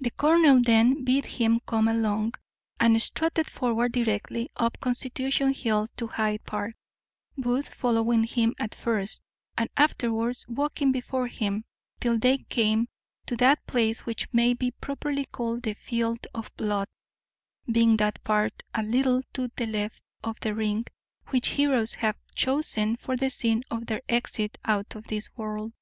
[0.00, 2.34] The colonel then bid him come along,
[2.80, 6.74] and strutted forward directly up Constitution hill to Hyde park,
[7.38, 9.22] Booth following him at first,
[9.56, 11.64] and afterwards walking before him,
[12.00, 12.88] till they came
[13.26, 16.88] to that place which may be properly called the field of blood,
[17.70, 20.86] being that part, a little to the left of the ring,
[21.28, 25.72] which heroes have chosen for the scene of their exit out of this world.